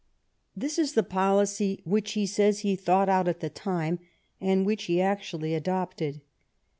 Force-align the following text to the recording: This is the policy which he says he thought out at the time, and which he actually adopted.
This 0.57 0.79
is 0.79 0.93
the 0.93 1.03
policy 1.03 1.79
which 1.83 2.13
he 2.13 2.25
says 2.25 2.61
he 2.61 2.75
thought 2.75 3.07
out 3.07 3.27
at 3.27 3.39
the 3.39 3.51
time, 3.51 3.99
and 4.39 4.65
which 4.65 4.85
he 4.85 4.99
actually 4.99 5.53
adopted. 5.53 6.21